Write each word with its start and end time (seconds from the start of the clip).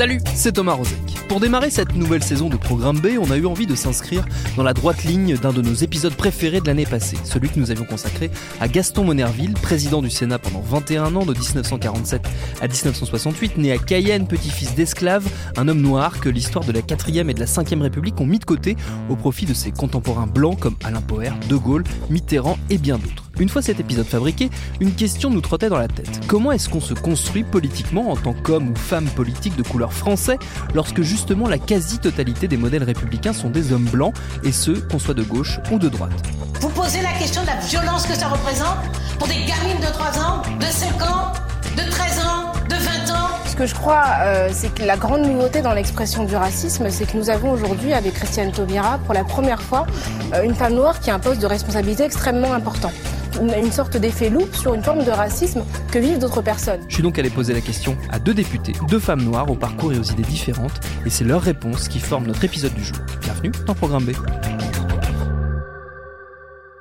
Salut, 0.00 0.22
c'est 0.34 0.52
Thomas 0.52 0.72
Rozek. 0.72 1.28
Pour 1.28 1.40
démarrer 1.40 1.68
cette 1.68 1.94
nouvelle 1.94 2.22
saison 2.22 2.48
de 2.48 2.56
Programme 2.56 2.98
B, 3.00 3.18
on 3.20 3.30
a 3.30 3.36
eu 3.36 3.44
envie 3.44 3.66
de 3.66 3.74
s'inscrire 3.74 4.24
dans 4.56 4.62
la 4.62 4.72
droite 4.72 5.04
ligne 5.04 5.36
d'un 5.36 5.52
de 5.52 5.60
nos 5.60 5.74
épisodes 5.74 6.14
préférés 6.14 6.62
de 6.62 6.66
l'année 6.66 6.86
passée, 6.86 7.18
celui 7.22 7.50
que 7.50 7.60
nous 7.60 7.70
avions 7.70 7.84
consacré 7.84 8.30
à 8.62 8.68
Gaston 8.68 9.04
Monerville, 9.04 9.52
président 9.52 10.00
du 10.00 10.08
Sénat 10.08 10.38
pendant 10.38 10.62
21 10.62 11.16
ans 11.16 11.26
de 11.26 11.34
1947 11.34 12.22
à 12.62 12.66
1968, 12.66 13.58
né 13.58 13.72
à 13.72 13.76
Cayenne, 13.76 14.26
petit-fils 14.26 14.74
d'esclave, 14.74 15.28
un 15.58 15.68
homme 15.68 15.82
noir 15.82 16.18
que 16.18 16.30
l'histoire 16.30 16.64
de 16.64 16.72
la 16.72 16.80
4ème 16.80 17.28
et 17.28 17.34
de 17.34 17.40
la 17.40 17.44
5ème 17.44 17.82
République 17.82 18.18
ont 18.22 18.26
mis 18.26 18.38
de 18.38 18.46
côté 18.46 18.76
au 19.10 19.16
profit 19.16 19.44
de 19.44 19.52
ses 19.52 19.70
contemporains 19.70 20.26
blancs 20.26 20.58
comme 20.58 20.76
Alain 20.82 21.02
Poher, 21.02 21.34
De 21.50 21.56
Gaulle, 21.56 21.84
Mitterrand 22.08 22.56
et 22.70 22.78
bien 22.78 22.96
d'autres. 22.96 23.29
Une 23.40 23.48
fois 23.48 23.62
cet 23.62 23.80
épisode 23.80 24.06
fabriqué, 24.06 24.50
une 24.80 24.94
question 24.94 25.30
nous 25.30 25.40
trottait 25.40 25.70
dans 25.70 25.78
la 25.78 25.88
tête. 25.88 26.20
Comment 26.26 26.52
est-ce 26.52 26.68
qu'on 26.68 26.80
se 26.80 26.92
construit 26.92 27.42
politiquement 27.42 28.10
en 28.10 28.16
tant 28.16 28.34
qu'homme 28.34 28.68
ou 28.68 28.76
femme 28.76 29.06
politique 29.06 29.56
de 29.56 29.62
couleur 29.62 29.94
français 29.94 30.36
lorsque 30.74 31.00
justement 31.00 31.48
la 31.48 31.56
quasi-totalité 31.56 32.48
des 32.48 32.58
modèles 32.58 32.84
républicains 32.84 33.32
sont 33.32 33.48
des 33.48 33.72
hommes 33.72 33.86
blancs, 33.86 34.14
et 34.44 34.52
ce, 34.52 34.72
qu'on 34.72 34.98
soit 34.98 35.14
de 35.14 35.22
gauche 35.22 35.58
ou 35.72 35.78
de 35.78 35.88
droite 35.88 36.12
Vous 36.60 36.68
posez 36.68 37.00
la 37.00 37.12
question 37.12 37.40
de 37.40 37.46
la 37.46 37.56
violence 37.56 38.06
que 38.06 38.12
ça 38.12 38.28
représente 38.28 38.76
pour 39.18 39.26
des 39.26 39.36
gamines 39.46 39.80
de 39.80 39.90
3 39.90 40.20
ans, 40.20 40.42
de 40.60 40.66
5 40.66 41.02
ans, 41.02 41.32
de 41.78 41.90
13 41.90 42.18
ans, 42.26 42.52
de 42.68 42.74
20 42.74 43.14
ans 43.14 43.28
Ce 43.46 43.56
que 43.56 43.64
je 43.64 43.74
crois, 43.74 44.04
euh, 44.20 44.50
c'est 44.52 44.74
que 44.74 44.84
la 44.84 44.98
grande 44.98 45.22
nouveauté 45.22 45.62
dans 45.62 45.72
l'expression 45.72 46.24
du 46.24 46.36
racisme, 46.36 46.90
c'est 46.90 47.10
que 47.10 47.16
nous 47.16 47.30
avons 47.30 47.52
aujourd'hui, 47.52 47.94
avec 47.94 48.12
Christiane 48.12 48.52
Taubira, 48.52 48.98
pour 49.06 49.14
la 49.14 49.24
première 49.24 49.62
fois, 49.62 49.86
euh, 50.34 50.42
une 50.42 50.54
femme 50.54 50.74
noire 50.74 51.00
qui 51.00 51.08
a 51.10 51.14
un 51.14 51.18
poste 51.18 51.40
de 51.40 51.46
responsabilité 51.46 52.02
extrêmement 52.02 52.52
important. 52.52 52.92
Une, 53.40 53.72
sorte 53.72 53.96
d'effet 53.96 54.28
loupe 54.28 54.54
sur 54.54 54.74
une 54.74 54.82
forme 54.82 55.04
de 55.04 55.10
racisme 55.10 55.64
que 55.90 55.98
vivent 55.98 56.18
d'autres 56.18 56.42
personnes. 56.42 56.80
Je 56.88 56.94
suis 56.94 57.02
donc 57.02 57.18
allé 57.18 57.30
poser 57.30 57.54
la 57.54 57.62
question 57.62 57.96
à 58.10 58.18
deux 58.18 58.34
députés, 58.34 58.74
deux 58.88 58.98
femmes 58.98 59.22
noires 59.22 59.50
au 59.50 59.54
parcours 59.54 59.92
et 59.92 59.98
aux 59.98 60.02
idées 60.02 60.22
différentes, 60.22 60.80
et 61.06 61.10
c'est 61.10 61.24
leurs 61.24 61.42
réponses 61.42 61.88
qui 61.88 62.00
forment 62.00 62.26
notre 62.26 62.44
épisode 62.44 62.74
du 62.74 62.84
jour. 62.84 62.98
Bienvenue 63.22 63.52
dans 63.66 63.74
Programme 63.74 64.04
B. 64.04 64.10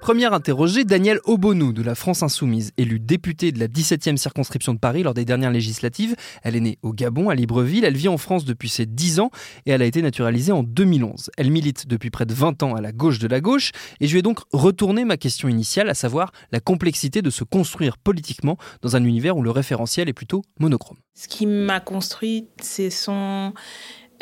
Première 0.10 0.34
interrogée, 0.34 0.86
Danielle 0.86 1.20
Obonou 1.26 1.72
de 1.72 1.84
la 1.84 1.94
France 1.94 2.24
Insoumise, 2.24 2.72
élue 2.78 3.00
députée 3.00 3.52
de 3.52 3.60
la 3.60 3.68
17e 3.68 4.18
circonscription 4.18 4.74
de 4.74 4.80
Paris 4.80 5.04
lors 5.04 5.14
des 5.14 5.24
dernières 5.24 5.52
législatives. 5.52 6.16
Elle 6.42 6.56
est 6.56 6.62
née 6.62 6.80
au 6.82 6.94
Gabon, 6.94 7.30
à 7.30 7.36
Libreville. 7.36 7.86
Elle 7.86 7.96
vit 7.96 8.08
en 8.08 8.18
France 8.18 8.44
depuis 8.44 8.70
ses 8.70 8.88
10 8.88 9.20
ans 9.20 9.30
et 9.68 9.72
elle 9.72 9.84
a 9.84 9.86
été 9.86 10.02
naturalisée 10.02 10.52
en 10.52 10.64
2011. 10.64 11.30
Elle 11.38 11.52
milite 11.52 11.86
depuis 11.86 12.10
près 12.10 12.26
de 12.26 12.34
20 12.34 12.64
ans 12.64 12.74
à 12.74 12.82
la 12.82 12.92
gauche 12.92 13.20
de 13.20 13.28
la 13.28 13.40
gauche 13.40 13.70
et 14.00 14.08
je 14.08 14.16
vais 14.16 14.24
donc 14.24 14.40
retourner 14.52 15.06
ma 15.06 15.16
question 15.16 15.48
initiale, 15.48 15.88
à 15.92 15.94
savoir 15.94 16.32
la 16.52 16.60
complexité 16.60 17.22
de 17.22 17.30
se 17.30 17.44
construire 17.44 18.00
politiquement 18.00 18.58
dans 18.82 18.96
un 18.96 19.04
univers 19.04 19.38
où 19.38 19.44
le 19.44 19.52
référentiel 19.52 20.10
est 20.10 20.14
plutôt 20.14 20.42
monochrome. 20.60 20.98
Ce 21.14 21.28
qui 21.28 21.46
m'a 21.46 21.82
construit, 21.82 22.48
ce 22.64 22.90
sont 22.90 23.54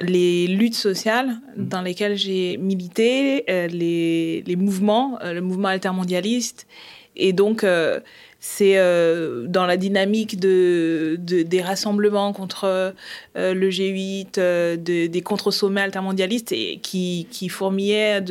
les 0.02 0.48
luttes 0.48 0.76
sociales 0.76 1.38
dans 1.56 1.82
lesquelles 1.82 2.18
j'ai 2.18 2.58
milité, 2.58 3.44
euh, 3.50 3.68
les, 3.68 4.44
les 4.46 4.56
mouvements, 4.56 5.18
euh, 5.24 5.34
le 5.34 5.42
mouvement 5.42 5.70
altermondialiste. 5.70 6.68
Et 7.16 7.34
donc, 7.34 7.64
euh, 7.64 8.00
c'est 8.40 8.76
dans 9.48 9.66
la 9.66 9.78
dynamique 9.78 10.40
de, 10.40 11.16
de- 11.20 11.42
des 11.42 11.62
rassemblements 11.64 12.32
contre 12.34 12.94
le 13.36 13.70
G8, 13.72 14.38
euh, 14.38 14.78
de- 14.78 15.08
des 15.08 15.22
contre-sommets 15.22 15.82
altermondialistes 15.82 16.52
et 16.52 16.78
qui, 16.84 17.28
qui 17.32 17.50
fourmillaient 17.50 18.22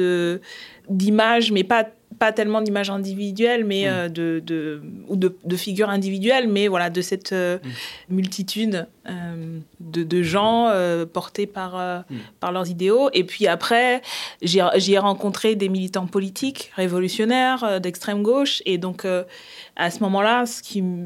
d'images, 0.89 1.51
mais 1.51 1.65
pas, 1.65 1.89
pas 2.21 2.31
tellement 2.33 2.63
d'images 2.63 2.91
individuelles, 2.91 3.65
mais 3.65 3.89
euh, 3.89 4.09
de, 4.09 4.41
de, 4.47 4.81
ou 5.09 5.17
de, 5.17 5.35
de 5.45 5.57
figures 5.57 5.91
individuelles, 5.91 6.49
mais 6.49 6.69
voilà, 6.69 6.89
de 6.89 7.01
cette 7.03 7.33
euh, 7.33 7.59
multitude 8.09 8.87
euh, 9.09 9.61
de, 9.81 10.03
de 10.03 10.23
gens 10.23 10.69
euh, 10.69 11.07
portés 11.07 11.47
par, 11.47 11.79
euh, 11.79 12.01
par 12.41 12.53
leurs 12.53 12.69
idéaux. 12.69 13.09
Et 13.13 13.25
puis 13.25 13.47
après, 13.47 14.03
j'ai 14.43 14.63
j'y 14.77 14.95
ai 14.95 14.99
rencontré 14.99 15.55
des 15.55 15.69
militants 15.69 16.07
politiques, 16.07 16.73
révolutionnaires, 16.75 17.81
d'extrême 17.81 18.23
gauche. 18.23 18.63
Et 18.67 18.79
donc, 18.79 19.07
à 19.77 19.91
ce 19.91 20.01
moment-là, 20.01 20.45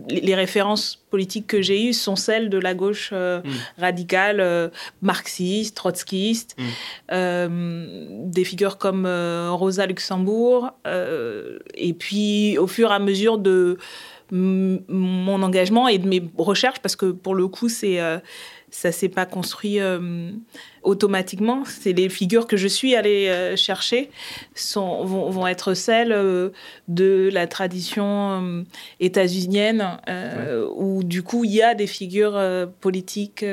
les 0.08 0.34
références 0.34 1.00
politiques 1.10 1.48
que 1.48 1.60
j'ai 1.60 1.88
eues 1.88 1.92
sont 1.92 2.14
celles 2.14 2.48
de 2.50 2.58
la 2.58 2.72
gauche 2.72 3.10
euh, 3.12 3.40
radicale, 3.78 4.70
marxiste, 5.02 5.76
trotskiste, 5.76 6.56
euh, 7.10 8.06
des 8.08 8.44
figures 8.44 8.78
comme 8.78 9.06
Rosa 9.50 9.86
Luxembourg. 9.86 10.70
et 11.74 11.92
puis, 11.94 12.58
au 12.58 12.68
fur 12.68 12.90
et 12.90 12.94
à 12.94 12.98
mesure 13.00 13.38
de 13.38 13.76
mon 14.32 15.42
engagement 15.42 15.88
et 15.88 15.98
de 15.98 16.08
mes 16.08 16.22
recherches, 16.38 16.80
parce 16.80 16.96
que 16.96 17.06
pour 17.12 17.34
le 17.34 17.48
coup, 17.48 17.68
c'est 17.68 18.00
euh, 18.00 18.18
ça 18.72 18.92
s'est 18.92 19.08
pas 19.08 19.26
construit 19.26 19.80
euh, 19.80 20.30
automatiquement. 20.84 21.64
C'est 21.64 21.92
les 21.92 22.08
figures 22.08 22.46
que 22.46 22.56
je 22.56 22.68
suis 22.68 22.94
allée 22.94 23.26
euh, 23.28 23.56
chercher 23.56 24.10
sont, 24.54 25.04
vont, 25.04 25.28
vont 25.30 25.46
être 25.48 25.74
celles 25.74 26.12
euh, 26.12 26.50
de 26.86 27.28
la 27.32 27.48
tradition 27.48 28.64
états-unienne, 29.00 29.98
où 30.76 31.02
du 31.02 31.22
coup 31.22 31.44
il 31.44 31.52
y 31.52 31.62
a 31.62 31.74
des 31.74 31.86
figures 31.88 32.40
politiques 32.80 33.44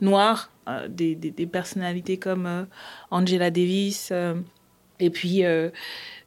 noires, 0.00 0.50
des, 0.88 1.14
des- 1.14 1.30
des 1.30 1.46
personnalités 1.46 2.18
comme 2.18 2.66
Angela 3.10 3.50
Davis, 3.50 4.12
et 5.02 5.10
puis 5.10 5.44
euh, 5.44 5.70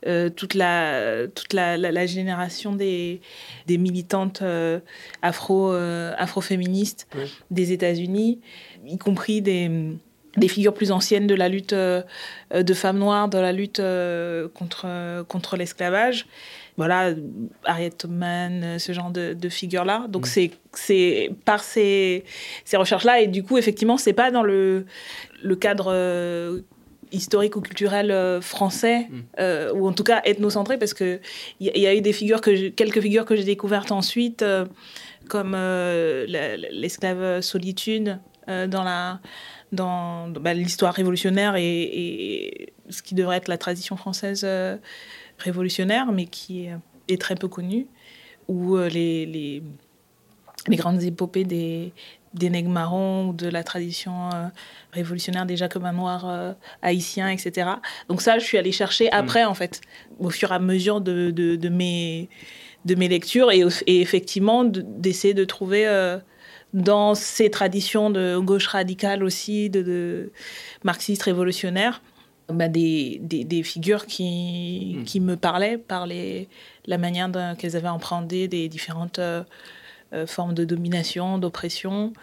euh, 0.05 0.29
toute 0.29 0.53
la 0.53 1.27
toute 1.33 1.53
la, 1.53 1.77
la- 1.77 1.91
la 1.91 2.05
génération 2.05 2.73
des, 2.75 3.21
des 3.67 3.77
militantes 3.77 4.41
euh, 4.41 4.79
afro 5.21 5.71
afroféministes 6.17 7.07
des 7.51 7.71
États-Unis, 7.71 8.39
y 8.85 8.97
compris 8.97 9.41
des 9.41 9.69
des 10.35 10.47
figures 10.47 10.73
plus 10.73 10.91
anciennes 10.91 11.27
de 11.27 11.35
la 11.35 11.47
lutte 11.47 11.75
de 11.75 12.73
femmes 12.73 12.97
noires, 12.97 13.29
de 13.29 13.37
la 13.37 13.51
lutte 13.51 13.79
contre 14.53 15.23
contre 15.27 15.57
l'esclavage. 15.57 16.25
Voilà, 16.75 17.13
Harriet 17.65 17.91
Tubman, 17.91 18.79
ce 18.79 18.93
genre 18.93 19.11
de, 19.11 19.33
de 19.35 19.49
figures-là. 19.49 20.07
Donc 20.09 20.25
c'est 20.25 20.49
c'est 20.73 21.29
par 21.45 21.63
ces 21.63 22.23
ces 22.65 22.77
recherches-là 22.77 23.21
et 23.21 23.27
du 23.27 23.43
coup 23.43 23.59
effectivement 23.59 23.97
c'est 23.97 24.13
pas 24.13 24.31
dans 24.31 24.41
le 24.41 24.87
le 25.43 25.55
cadre 25.55 25.93
historique 27.13 27.55
ou 27.55 27.61
culturel 27.61 28.11
euh, 28.11 28.41
français, 28.41 29.07
euh, 29.39 29.71
ou 29.73 29.87
en 29.87 29.93
tout 29.93 30.03
cas 30.03 30.21
ethnocentré, 30.25 30.77
parce 30.77 30.93
qu'il 30.93 31.19
y, 31.61 31.69
a- 31.69 31.77
y 31.77 31.87
a 31.87 31.93
eu 31.95 32.01
des 32.01 32.13
figures 32.13 32.41
que 32.41 32.53
j'ai- 32.55 32.71
quelques 32.71 32.99
figures 33.01 33.25
que 33.25 33.35
j'ai 33.35 33.43
découvertes 33.45 33.91
ensuite, 33.91 34.41
euh, 34.41 34.65
comme 35.29 35.53
la- 35.53 36.25
la- 36.27 36.57
l'esclave 36.57 37.41
solitude 37.41 38.19
dans 38.47 38.83
la 38.83 39.19
dans 39.71 40.27
dans, 40.27 40.39
bah, 40.41 40.53
l'histoire 40.53 40.93
révolutionnaire 40.93 41.55
et, 41.55 41.81
et 41.83 42.73
ce 42.89 43.01
qui 43.01 43.15
devrait 43.15 43.37
être 43.37 43.47
la 43.47 43.57
tradition 43.57 43.95
française 43.95 44.41
euh, 44.43 44.77
révolutionnaire, 45.39 46.11
mais 46.11 46.25
qui 46.25 46.65
est, 46.65 46.73
est 47.07 47.19
très 47.19 47.35
peu 47.35 47.47
connue, 47.47 47.87
ou 48.47 48.75
euh, 48.77 48.87
les, 48.89 49.25
les, 49.25 49.63
les 50.67 50.75
grandes 50.75 51.01
épopées 51.01 51.43
des, 51.43 51.91
des 52.33 52.49
nègres 52.49 52.69
marrons 52.69 53.27
ou 53.29 53.33
de 53.33 53.47
la 53.47 53.63
tradition 53.63 54.29
euh, 54.33 54.47
révolutionnaire 54.91 55.45
des 55.45 55.55
jacobins 55.57 55.93
noirs 55.93 56.27
euh, 56.27 56.53
haïtiens, 56.81 57.29
etc. 57.29 57.69
Donc 58.09 58.21
ça, 58.21 58.39
je 58.39 58.43
suis 58.45 58.57
allée 58.57 58.71
chercher 58.71 59.11
après, 59.11 59.43
en 59.45 59.53
fait, 59.53 59.81
au 60.19 60.29
fur 60.29 60.51
et 60.51 60.55
à 60.55 60.59
mesure 60.59 60.99
de, 61.01 61.31
de, 61.31 61.55
de 61.55 61.69
mes, 61.69 62.29
de 62.85 62.95
mes 62.95 63.07
lectures 63.07 63.51
et, 63.51 63.63
et 63.87 64.01
effectivement 64.01 64.63
de- 64.63 64.81
d'essayer 64.81 65.33
de 65.33 65.45
trouver 65.45 65.87
euh, 65.87 66.17
dans 66.73 67.13
ces 67.13 67.51
traditions 67.51 68.09
de 68.09 68.37
gauche 68.39 68.65
radicale 68.67 69.23
aussi, 69.23 69.69
de, 69.69 69.81
de 69.83 70.31
marxistes 70.83 71.21
révolutionnaires, 71.23 72.01
bah, 72.49 72.67
des, 72.67 73.19
des, 73.21 73.43
des 73.43 73.61
figures 73.63 74.05
qui, 74.07 74.97
qui 75.05 75.19
me 75.19 75.35
parlaient 75.37 75.77
par 75.77 76.07
les, 76.07 76.49
la 76.87 76.97
manière 76.97 77.29
dont- 77.29 77.55
qu'elles 77.55 77.75
avaient 77.75 77.87
appréhendé 77.87 78.47
des 78.47 78.67
différentes 78.69 79.19
formes 80.27 80.53
de 80.53 80.65
domination, 80.65 81.37
d'oppression. 81.37 82.13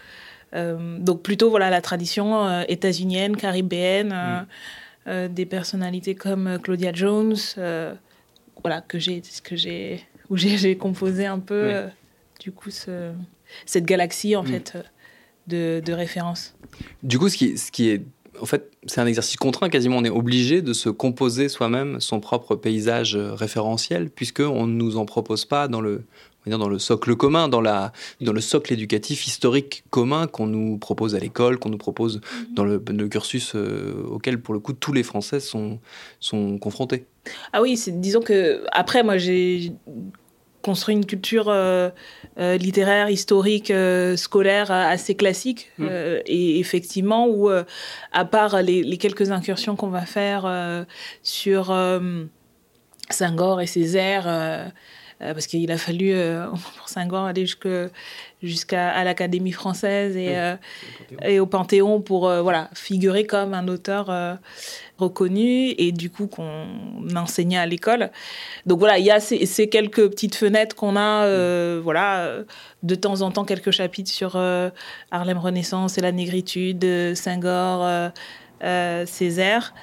Euh, 0.55 0.99
donc 0.99 1.23
plutôt 1.23 1.51
voilà 1.51 1.71
la 1.71 1.81
tradition 1.81 2.47
euh, 2.47 2.65
états-unienne, 2.69 3.37
caribéenne, 3.37 4.47
euh, 5.07 5.29
des 5.29 5.47
personnalités 5.47 6.15
comme 6.15 6.59
Claudia 6.63 6.93
Jones, 6.93 7.37
voilà, 8.63 8.83
que 8.83 8.99
j'ai, 8.99 9.23
que 9.43 9.57
j'ai, 9.57 10.05
où 10.29 10.37
j'ai 10.37 10.77
composé 10.77 11.27
un 11.27 11.39
peu, 11.39 11.85
du 12.41 12.53
coup, 12.53 12.71
ce, 12.71 13.13
cette 13.65 13.87
galaxie, 13.87 14.37
en 14.37 14.43
mm. 14.43 14.47
fait, 14.47 14.77
de, 15.47 15.81
de 15.85 15.93
références. 15.95 16.55
Du 17.03 17.19
coup, 17.19 17.31
ce 17.31 17.37
qui, 17.37 17.57
ce 17.57 17.73
qui 17.73 17.89
est 17.89 18.03
en 18.41 18.47
fait, 18.47 18.71
c'est 18.87 19.03
un 19.03 19.07
exercice 19.07 19.37
contraint, 19.37 19.69
quasiment 19.69 19.99
on 19.99 20.05
est 20.05 20.11
obligé 20.11 20.63
de 20.63 20.73
se 20.73 20.89
composer 20.89 21.51
soi-même 21.51 22.01
son 22.01 22.21
propre 22.21 22.55
paysage 22.55 23.15
référentiel, 23.15 24.09
puisqu'on 24.09 24.67
ne 24.67 24.73
nous 24.73 24.97
en 24.97 25.05
propose 25.05 25.45
pas 25.45 25.69
dans 25.69 25.83
le, 25.83 26.05
dans 26.47 26.69
le 26.69 26.79
socle 26.79 27.15
commun, 27.17 27.49
dans, 27.49 27.61
la, 27.61 27.93
dans 28.21 28.33
le 28.33 28.41
socle 28.41 28.73
éducatif 28.73 29.27
historique 29.27 29.85
commun 29.91 30.27
qu'on 30.27 30.47
nous 30.47 30.79
propose 30.79 31.15
à 31.15 31.19
l'école, 31.19 31.59
qu'on 31.59 31.69
nous 31.69 31.79
propose 31.79 32.17
mhm. 32.17 32.55
dans 32.55 32.65
le, 32.65 33.09
cursus 33.09 33.53
euh, 33.55 34.03
auquel, 34.11 34.41
pour 34.41 34.55
le 34.55 34.61
coup, 34.61 34.73
tous 34.73 34.93
les 34.93 35.03
Français 35.03 35.41
sont, 35.41 35.79
sont 36.19 36.59
confrontés. 36.59 37.07
Ah 37.53 37.61
oui, 37.61 37.79
disons 37.89 38.21
que, 38.21 38.65
après, 38.73 39.03
moi, 39.03 39.19
j'ai 39.19 39.73
construit 40.63 40.95
une 40.95 41.07
culture 41.07 41.49
euh, 41.49 41.89
euh, 42.39 42.57
littéraire, 42.59 43.09
historique, 43.09 43.73
scolaire 44.17 44.71
assez 44.71 45.15
classique. 45.15 45.71
Mm. 45.79 45.87
et 46.27 46.59
effectivement, 46.59 47.29
où, 47.29 47.51
à 47.51 48.25
part 48.25 48.63
les, 48.63 48.83
les 48.83 48.97
quelques 48.97 49.31
incursions 49.31 49.77
qu'on 49.77 49.89
va 49.89 50.07
faire 50.07 50.87
sur 51.23 51.75
Senghor 53.11 53.61
et 53.61 53.67
Césaire, 53.67 54.73
parce 55.21 55.47
qu'il 55.47 55.71
a 55.71 55.77
fallu, 55.77 56.13
euh, 56.13 56.47
pour 56.79 56.89
Senghor, 56.89 57.25
aller 57.25 57.47
jusqu'à 58.43 59.05
l'Académie 59.05 59.53
française 59.53 60.17
et, 60.17 60.39
euh, 60.39 60.57
et, 61.23 61.41
au 61.41 61.47
Panthéon 61.47 62.01
pour 62.01 62.23
voilà, 62.23 62.71
figurer 62.75 63.25
comme 63.25 63.53
un 63.53 63.69
auteur 63.69 64.39
reconnu 64.99 65.75
et 65.79 65.93
du 65.93 66.11
coup 66.11 66.27
qu'on 66.27 66.67
enseignait 67.17 67.59
à 67.59 67.67
l'école. 67.67 68.11
Donc 68.67 68.79
voilà, 68.79 68.99
il 68.99 69.05
y 69.05 69.11
a 69.11 69.21
ces, 69.21 69.47
ces 69.47 69.69
quelques 69.69 70.09
petites 70.09 70.35
fenêtres 70.35 70.75
qu'on 70.75 70.97
a, 70.97 71.81
voilà, 71.81 72.39
de 72.83 72.95
temps 72.95 73.21
en 73.21 73.31
temps 73.31 73.45
quelques 73.45 73.73
chapitres 73.73 74.11
sur 74.11 74.37
Harlem 75.11 75.39
Renaissance 75.39 75.99
et 75.99 76.01
la 76.01 76.13
négritude, 76.13 77.15
Senghor, 77.15 78.11
Césaire. 79.07 79.75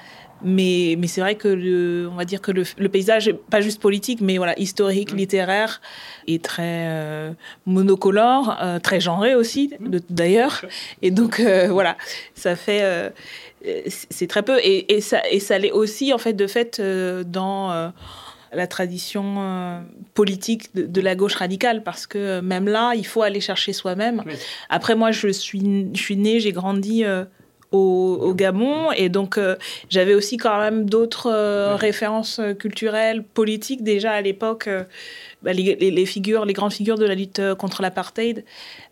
Mais, 0.43 0.95
mais 0.97 1.07
c'est 1.07 1.21
vrai 1.21 1.35
que 1.35 1.47
le, 1.47 2.07
on 2.11 2.15
va 2.15 2.25
dire 2.25 2.41
que 2.41 2.51
le, 2.51 2.63
le, 2.77 2.89
paysage, 2.89 3.33
pas 3.49 3.61
juste 3.61 3.81
politique, 3.81 4.21
mais 4.21 4.37
voilà, 4.37 4.57
historique, 4.59 5.13
mmh. 5.13 5.17
littéraire, 5.17 5.81
est 6.27 6.43
très 6.43 6.87
euh, 6.87 7.31
monocolore, 7.65 8.57
euh, 8.61 8.79
très 8.79 8.99
genré 8.99 9.33
aussi, 9.35 9.73
mmh. 9.79 9.97
d'ailleurs. 10.09 10.63
Et 11.01 11.11
donc, 11.11 11.39
euh, 11.39 11.69
voilà, 11.71 11.97
ça 12.35 12.55
fait. 12.55 13.11
c'est 13.87 14.27
très 14.27 14.43
peu. 14.43 14.59
Et, 14.61 14.95
et 14.95 15.01
ça, 15.01 15.21
et 15.29 15.39
ça 15.39 15.57
l'est 15.57 15.71
aussi, 15.71 16.13
en 16.13 16.17
fait, 16.17 16.33
de 16.33 16.47
fait, 16.47 16.81
dans 17.25 17.91
la 18.53 18.67
tradition 18.67 19.83
politique 20.13 20.73
de, 20.75 21.01
la 21.01 21.15
gauche 21.15 21.35
radicale, 21.35 21.83
parce 21.83 22.05
que 22.05 22.41
même 22.41 22.67
là, 22.67 22.93
il 22.95 23.05
faut 23.05 23.23
aller 23.23 23.41
chercher 23.41 23.73
soi-même. 23.73 24.23
Après, 24.69 24.95
moi, 24.95 25.11
je 25.11 25.29
suis, 25.29 25.89
je 25.93 25.99
suis 25.99 26.15
née, 26.15 26.39
j'ai 26.39 26.51
grandi 26.51 27.03
au, 27.71 28.33
Gabon. 28.33 28.91
Et 28.91 29.09
donc, 29.09 29.37
euh, 29.37 29.55
j'avais 29.89 30.13
aussi 30.13 30.37
quand 30.37 30.59
même 30.59 30.89
d'autres 30.89 31.29
euh, 31.31 31.75
références 31.75 32.39
euh, 32.39 32.53
culturelles, 32.53 33.23
politiques 33.23 33.83
déjà 33.83 34.11
à 34.11 34.21
l'époque. 34.21 34.69
Bah, 35.43 35.53
les, 35.53 36.05
figures, 36.05 36.45
les 36.45 36.53
grandes 36.53 36.73
figures 36.73 36.97
de 36.97 37.05
la 37.05 37.15
lutte 37.15 37.41
contre 37.55 37.81
l'apartheid, 37.81 38.43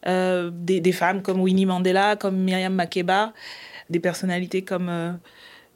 des, 0.06 0.92
femmes 0.92 1.22
comme 1.22 1.42
Winnie 1.42 1.66
Mandela, 1.66 2.16
comme 2.16 2.38
Myriam 2.38 2.74
Makeba, 2.74 3.33
des 3.89 4.00
personnalités 4.00 4.62
comme 4.62 5.18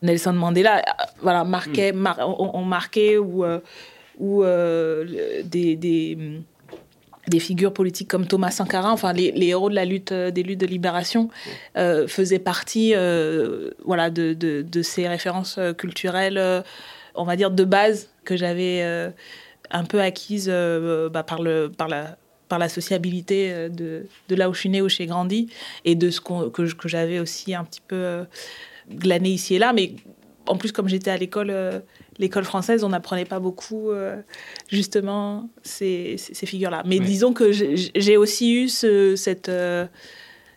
Nelson 0.03 0.33
Mandela, 0.33 0.83
voilà, 1.21 1.43
marquaient, 1.43 1.91
mm. 1.91 2.07
ont, 2.19 2.63
marqué 2.63 3.17
ou, 3.17 3.43
ou 4.19 4.43
des 4.43 5.75
des 5.75 6.17
figures 7.37 7.71
politiques 7.73 8.07
comme 8.07 8.25
Thomas 8.25 8.49
Sankara, 8.49 8.91
enfin 8.91 9.13
les, 9.13 9.31
héros 9.35 9.69
de 9.69 9.75
la 9.75 9.85
lutte 9.85 10.11
euh, 10.11 10.31
des 10.31 10.41
luttes 10.41 10.59
de 10.59 10.65
libération, 10.65 11.29
euh, 11.77 12.07
faisaient 12.07 12.39
partie 12.39 12.93
euh, 12.95 13.69
voilà, 13.85 14.09
de, 14.09 14.81
ces 14.81 15.07
références 15.07 15.59
culturelles, 15.77 16.63
on 17.13 17.23
va 17.25 17.35
dire 17.35 17.51
de 17.51 17.63
base, 17.63 18.09
que 18.25 18.35
j'avais 18.35 18.81
un 19.69 19.83
peu 19.83 20.01
acquises 20.01 20.49
bah, 20.49 21.23
par, 21.23 21.41
le, 21.41 21.69
par, 21.69 21.87
la, 21.87 22.17
par 22.47 22.67
sociabilité 22.69 23.69
de, 23.69 24.07
de 24.29 24.35
là 24.35 24.49
où 24.49 24.53
je 24.53 24.61
suis 24.61 24.69
née, 24.69 24.81
où 24.81 24.89
j'ai 24.89 25.05
grandi, 25.05 25.49
et 25.85 25.95
de 25.95 26.09
ce 26.09 26.21
que, 26.21 26.49
que 26.49 26.87
j'avais 26.87 27.19
aussi 27.19 27.53
un 27.53 27.63
petit 27.65 27.81
peu 27.85 28.25
glané 28.89 29.29
ici 29.29 29.55
et 29.55 29.59
là. 29.59 29.73
Mais 29.73 29.93
en 30.47 30.57
plus, 30.57 30.71
comme 30.71 30.87
j'étais 30.87 31.11
à 31.11 31.17
l'école 31.17 31.53
l'école 32.19 32.43
française, 32.43 32.83
on 32.83 32.89
n'apprenait 32.89 33.25
pas 33.25 33.39
beaucoup, 33.39 33.89
euh, 33.89 34.21
justement, 34.67 35.49
ces, 35.63 36.17
ces, 36.17 36.45
figures-là. 36.45 36.83
Mais 36.85 36.99
disons 36.99 37.33
que 37.33 37.51
j'ai 37.51 38.17
aussi 38.17 38.53
eu 38.53 38.67
ce, 38.67 39.15
cette, 39.15 39.47
euh, 39.47 39.87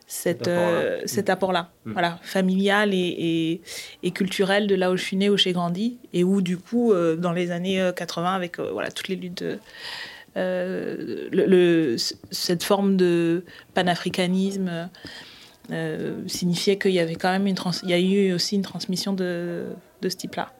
cette, 0.09 0.49
euh, 0.49 1.00
cet 1.06 1.31
apport-là, 1.31 1.70
mm. 1.85 1.93
voilà, 1.93 2.19
familial 2.23 2.93
et, 2.93 3.61
et, 4.03 4.11
culturel 4.11 4.67
de 4.67 4.75
là 4.75 4.91
où 4.91 4.97
je 4.97 5.05
suis 5.05 5.17
née, 5.17 5.31
où 5.31 5.37
j'ai 5.37 5.53
grandi, 5.53 5.99
et 6.12 6.25
où, 6.25 6.43
du 6.43 6.59
coup, 6.59 6.93
dans 7.17 7.32
les 7.32 7.53
années 7.53 7.91
80, 7.94 8.35
avec 8.35 8.58
voilà, 8.58 8.91
toutes 8.91 9.08
les 9.08 9.17
luttes. 9.17 9.44
le, 10.35 11.97
cette 12.31 12.65
forme 12.65 12.97
de 12.97 13.44
panafricanisme 13.75 14.91
signifiait 16.26 16.76
qu'il 16.76 16.91
y 16.91 16.99
avait 16.99 17.15
quand 17.15 17.31
même 17.31 17.47
une 17.47 17.56
il 17.85 17.91
y 17.91 17.93
a 17.93 18.00
eu 18.00 18.32
aussi 18.32 18.56
une 18.56 18.62
transmission 18.62 19.12
de, 19.12 19.67
de 20.03 20.08
ce 20.08 20.17
type-là. 20.17 20.53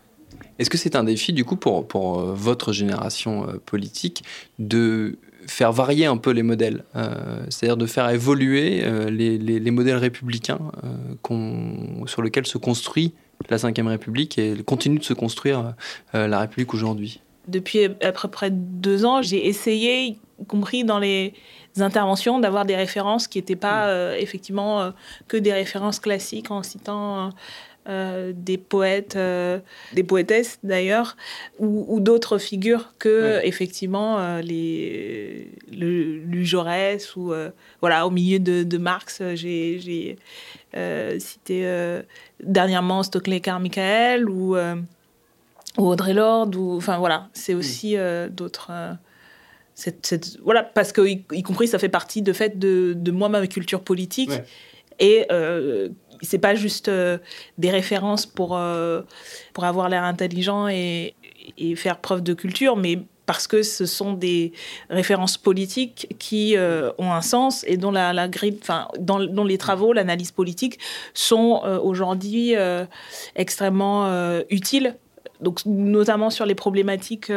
Est-ce 0.63 0.71
que 0.71 0.79
c'est 0.79 0.95
un 0.95 1.03
défi, 1.03 1.33
du 1.33 1.45
coup, 1.45 1.57
pour, 1.57 1.89
pour 1.89 2.21
euh, 2.21 2.35
votre 2.37 2.73
génération 2.73 3.49
euh, 3.49 3.61
politique, 3.67 4.23
de 4.61 5.19
faire 5.49 5.73
varier 5.73 6.07
un 6.07 6.17
peu 6.17 6.31
les 6.31 6.45
modèles, 6.45 6.85
euh, 6.95 7.45
c'est-à-dire 7.49 7.77
de 7.77 7.87
faire 7.87 8.09
évoluer 8.11 8.85
les, 9.11 9.39
les, 9.39 9.59
les, 9.59 9.71
modèles 9.73 9.97
républicains 9.97 10.61
sur 12.07 12.23
lesquels 12.23 12.47
se 12.47 12.59
construit 12.59 13.13
la 13.51 13.57
Ve 13.57 13.87
République 13.89 14.39
et 14.39 14.55
continue 14.65 15.01
de 15.01 15.05
se 15.05 15.15
construire 15.15 15.75
la 16.13 16.39
République 16.39 16.73
aujourd'hui? 16.75 17.21
Depuis 17.49 17.87
à 17.87 18.13
peu 18.13 18.29
près 18.29 18.53
deux 18.53 19.05
ans, 19.05 19.21
j'ai 19.21 19.49
essayé, 19.49 20.05
y 20.05 20.19
compris 20.47 20.85
dans 20.85 21.01
les 21.01 21.35
interventions, 21.79 22.39
d'avoir 22.39 22.65
des 22.65 22.77
références 22.77 23.27
qui 23.27 23.39
n'étaient 23.39 23.57
pas 23.57 24.17
effectivement 24.17 24.93
que 25.27 25.37
des 25.37 25.53
références 25.53 25.99
classiques 25.99 26.53
en 26.53 26.63
citant 26.63 27.33
euh, 27.89 28.33
des 28.33 28.59
poètes, 28.59 29.17
euh, 29.17 29.59
des 29.93 30.05
poétesses 30.05 30.61
d'ailleurs, 30.63 31.17
ou, 31.59 31.99
d'autres 31.99 32.39
figures 32.39 32.95
que 33.01 33.41
effectivement 33.43 34.21
euh, 34.21 34.41
les 34.41 35.51
le, 35.73 36.45
Jaurès 36.45 37.17
ou 37.17 37.33
voilà 37.81 38.07
au 38.07 38.11
milieu 38.11 38.39
de, 38.39 38.79
Marx 38.79 39.21
j'ai 39.35 40.17
cité 41.19 42.01
dernièrement 42.41 43.03
Stockley 43.03 43.41
Carmichael 43.41 44.29
ou, 44.29 44.55
Audrey 45.77 46.15
Lorde 46.15 46.55
ou 46.55 46.77
enfin 46.77 46.99
voilà 46.99 47.31
c'est 47.33 47.55
aussi 47.55 47.97
d'autres 48.31 48.71
cette, 49.75 50.39
voilà 50.45 50.63
parce 50.63 50.93
que 50.93 51.01
y, 51.05 51.43
compris 51.43 51.67
ça 51.67 51.81
fait 51.81 51.89
partie 51.89 52.23
de 52.23 52.33
fait 52.33 52.61
de, 52.61 52.95
de 52.97 53.11
moi 53.11 53.29
ma 53.29 53.45
culture 53.49 53.81
politique 53.81 54.31
et 55.01 55.27
c'est 56.23 56.39
pas 56.39 56.55
juste 56.55 56.89
euh, 56.89 57.19
des 57.59 57.71
références 57.71 58.27
pour, 58.27 58.57
euh, 58.57 59.03
pour 59.53 59.65
avoir 59.65 59.89
l'air 59.89 60.05
intelligent 60.05 60.69
et, 60.69 61.15
et, 61.59 61.75
faire 61.77 61.99
preuve 61.99 62.23
de 62.23 62.33
culture, 62.33 62.77
mais 62.77 63.01
parce 63.27 63.47
que 63.47 63.63
ce 63.63 63.87
sont 63.87 64.13
des 64.13 64.53
références 64.91 65.37
politiques 65.37 66.15
qui 66.19 66.57
euh, 66.57 66.91
ont 66.99 67.13
un 67.13 67.23
sens 67.23 67.65
et 67.67 67.77
dont, 67.77 67.91
la, 67.91 68.13
enfin, 68.61 68.89
dans, 68.99 69.19
les 69.19 69.59
travaux, 69.59 69.93
l'analyse 69.93 70.33
politique 70.33 70.79
sont 71.15 71.63
aujourd'hui 71.83 72.55
extrêmement 73.37 74.41
utiles 74.51 74.97
donc 75.43 75.67
notamment 75.67 76.31
sur 76.31 76.47
les 76.47 76.55
problématiques 76.55 77.31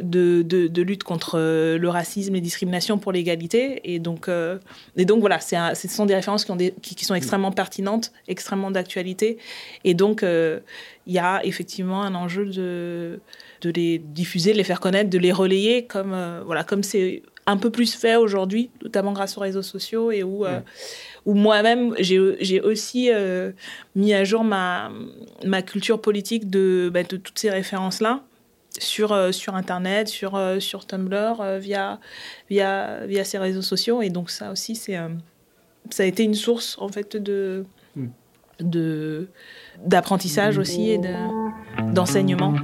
de, 0.00 0.42
de, 0.42 0.82
lutte 0.82 1.04
contre 1.04 1.38
euh, 1.38 1.78
le 1.78 1.88
racisme, 1.88 2.34
les 2.34 2.40
discriminations 2.40 2.98
pour 2.98 3.12
l'égalité. 3.12 3.80
Et 3.84 3.98
donc, 3.98 4.28
euh, 4.28 4.58
et 4.96 5.04
donc 5.04 5.20
voilà, 5.20 5.38
ce 5.40 5.88
sont 5.88 6.06
des 6.06 6.14
références 6.14 6.44
qui, 6.44 6.50
ont 6.50 6.56
des, 6.56 6.74
qui, 6.82 7.04
sont 7.04 7.14
extrêmement 7.14 7.52
pertinentes, 7.52 8.12
extrêmement 8.28 8.70
d'actualité. 8.70 9.38
Et 9.84 9.94
donc, 9.94 10.22
euh, 10.22 10.60
il 11.06 11.14
y 11.14 11.18
a 11.18 11.44
effectivement 11.44 12.02
un 12.02 12.14
enjeu 12.14 12.46
de, 12.46 13.20
de 13.60 13.70
les 13.70 13.98
diffuser, 13.98 14.52
de 14.52 14.56
les 14.56 14.64
faire 14.64 14.80
connaître, 14.80 15.10
de 15.10 15.18
les 15.18 15.32
relayer, 15.32 15.86
comme 15.86 16.16
voilà, 16.46 16.64
comme 16.64 16.82
c'est 16.82 17.22
un 17.46 17.56
peu 17.56 17.70
plus 17.70 17.94
fait 17.94 18.16
aujourd'hui, 18.16 18.70
notamment 18.82 19.12
grâce 19.12 19.36
aux 19.36 19.40
réseaux 19.40 19.62
sociaux 19.62 20.10
et 20.10 20.22
où, 20.22 20.44
où 21.26 21.34
moi-même, 21.34 21.94
j'ai 21.98 22.60
aussi 22.60 23.10
mis 23.94 24.14
à 24.14 24.24
jour 24.24 24.44
ma, 24.44 24.90
ma 25.44 25.62
culture 25.62 26.00
politique 26.00 26.48
de, 26.48 26.90
bah, 26.92 27.02
de 27.02 27.16
toutes 27.16 27.38
ces 27.38 27.50
références-là 27.50 28.22
sur, 28.78 29.12
euh, 29.12 29.32
sur 29.32 29.54
Internet, 29.54 30.08
sur, 30.08 30.34
euh, 30.34 30.60
sur 30.60 30.86
Tumblr, 30.86 31.40
euh, 31.40 31.58
via, 31.58 32.00
via, 32.50 33.06
via 33.06 33.24
ces 33.24 33.38
réseaux 33.38 33.62
sociaux. 33.62 34.02
Et 34.02 34.10
donc 34.10 34.30
ça 34.30 34.50
aussi, 34.50 34.74
c'est, 34.74 34.98
ça 35.90 36.02
a 36.02 36.06
été 36.06 36.24
une 36.24 36.34
source 36.34 36.76
en 36.78 36.88
fait 36.88 37.16
de, 37.16 37.64
hmm. 37.96 38.06
de 38.60 39.28
d'apprentissage 39.84 40.58
aussi 40.58 40.90
et 40.90 41.00
d'enseignement. 41.92 42.54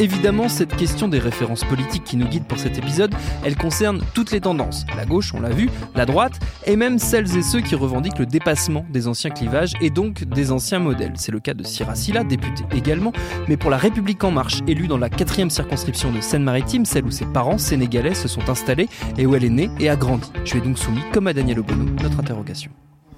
Évidemment, 0.00 0.48
cette 0.48 0.74
question 0.76 1.08
des 1.08 1.18
références 1.18 1.62
politiques 1.62 2.04
qui 2.04 2.16
nous 2.16 2.26
guide 2.26 2.46
pour 2.46 2.58
cet 2.58 2.78
épisode, 2.78 3.14
elle 3.44 3.54
concerne 3.54 4.00
toutes 4.14 4.30
les 4.30 4.40
tendances. 4.40 4.86
La 4.96 5.04
gauche, 5.04 5.34
on 5.34 5.40
l'a 5.42 5.50
vu, 5.50 5.68
la 5.94 6.06
droite, 6.06 6.40
et 6.64 6.74
même 6.74 6.98
celles 6.98 7.36
et 7.36 7.42
ceux 7.42 7.60
qui 7.60 7.74
revendiquent 7.74 8.18
le 8.18 8.24
dépassement 8.24 8.86
des 8.88 9.08
anciens 9.08 9.28
clivages 9.28 9.74
et 9.82 9.90
donc 9.90 10.24
des 10.24 10.52
anciens 10.52 10.78
modèles. 10.78 11.12
C'est 11.16 11.32
le 11.32 11.38
cas 11.38 11.52
de 11.52 11.62
Sira 11.64 11.94
Silla, 11.94 12.24
député 12.24 12.64
également, 12.74 13.12
mais 13.46 13.58
pour 13.58 13.68
la 13.68 13.76
République 13.76 14.24
en 14.24 14.30
marche, 14.30 14.60
élue 14.66 14.88
dans 14.88 14.96
la 14.96 15.10
quatrième 15.10 15.50
circonscription 15.50 16.10
de 16.10 16.22
Seine-Maritime, 16.22 16.86
celle 16.86 17.04
où 17.04 17.10
ses 17.10 17.26
parents 17.26 17.58
sénégalais 17.58 18.14
se 18.14 18.26
sont 18.26 18.48
installés 18.48 18.88
et 19.18 19.26
où 19.26 19.34
elle 19.36 19.44
est 19.44 19.50
née 19.50 19.70
et 19.80 19.90
a 19.90 19.96
grandi. 19.96 20.32
Je 20.46 20.56
ai 20.56 20.62
donc 20.62 20.78
soumis, 20.78 21.02
comme 21.12 21.26
à 21.26 21.34
Daniel 21.34 21.58
Obono, 21.58 21.84
notre 22.02 22.20
interrogation. 22.20 22.70